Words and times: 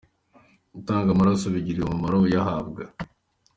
gutanga 0.75 1.09
amaraso 1.11 1.45
bigirira 1.53 1.85
umumaro 1.87 2.15
uyahabwa. 2.19 2.81